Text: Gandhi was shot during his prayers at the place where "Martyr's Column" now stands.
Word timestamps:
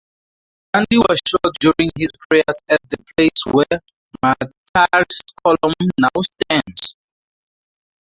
Gandhi 0.73 0.97
was 0.97 1.19
shot 1.27 1.53
during 1.59 1.91
his 1.95 2.09
prayers 2.27 2.59
at 2.69 2.79
the 2.89 2.97
place 3.13 3.45
where 3.45 3.81
"Martyr's 4.73 5.21
Column" 5.43 5.73
now 5.99 6.09
stands. 6.49 6.95